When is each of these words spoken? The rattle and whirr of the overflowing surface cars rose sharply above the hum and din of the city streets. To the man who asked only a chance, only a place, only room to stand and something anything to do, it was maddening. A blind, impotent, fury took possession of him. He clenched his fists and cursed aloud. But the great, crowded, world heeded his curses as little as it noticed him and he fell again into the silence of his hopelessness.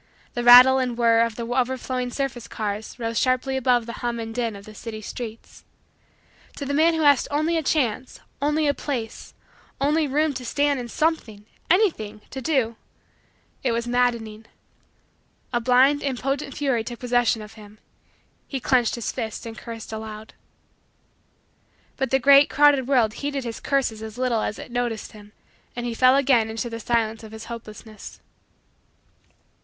The 0.33 0.43
rattle 0.43 0.79
and 0.79 0.97
whirr 0.97 1.19
of 1.23 1.35
the 1.35 1.45
overflowing 1.45 2.09
surface 2.09 2.47
cars 2.47 2.97
rose 2.97 3.19
sharply 3.19 3.55
above 3.55 3.85
the 3.85 3.93
hum 4.01 4.17
and 4.19 4.33
din 4.33 4.55
of 4.55 4.65
the 4.65 4.73
city 4.73 4.99
streets. 4.99 5.63
To 6.55 6.65
the 6.65 6.73
man 6.73 6.95
who 6.95 7.03
asked 7.03 7.27
only 7.29 7.55
a 7.55 7.61
chance, 7.61 8.19
only 8.41 8.65
a 8.67 8.73
place, 8.73 9.35
only 9.79 10.07
room 10.07 10.33
to 10.33 10.43
stand 10.43 10.79
and 10.79 10.89
something 10.89 11.45
anything 11.69 12.21
to 12.31 12.41
do, 12.41 12.77
it 13.63 13.73
was 13.73 13.85
maddening. 13.85 14.47
A 15.53 15.61
blind, 15.61 16.01
impotent, 16.01 16.57
fury 16.57 16.83
took 16.83 16.97
possession 16.97 17.43
of 17.43 17.53
him. 17.53 17.77
He 18.47 18.59
clenched 18.59 18.95
his 18.95 19.11
fists 19.11 19.45
and 19.45 19.55
cursed 19.55 19.93
aloud. 19.93 20.33
But 21.97 22.09
the 22.09 22.17
great, 22.17 22.49
crowded, 22.49 22.87
world 22.87 23.13
heeded 23.21 23.43
his 23.43 23.59
curses 23.59 24.01
as 24.01 24.17
little 24.17 24.41
as 24.41 24.57
it 24.57 24.71
noticed 24.71 25.11
him 25.11 25.31
and 25.75 25.85
he 25.85 25.93
fell 25.93 26.15
again 26.15 26.49
into 26.49 26.71
the 26.71 26.79
silence 26.79 27.21
of 27.21 27.31
his 27.33 27.45
hopelessness. 27.45 28.19